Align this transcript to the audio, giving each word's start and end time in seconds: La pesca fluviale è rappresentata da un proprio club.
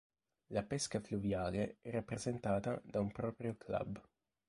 La 0.47 0.63
pesca 0.63 0.99
fluviale 0.99 1.77
è 1.79 1.91
rappresentata 1.91 2.81
da 2.83 2.99
un 2.99 3.11
proprio 3.11 3.55
club. 3.55 4.01